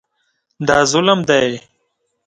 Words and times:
دا 0.67 0.77
ظلم 0.91 1.19
دی. 1.29 1.49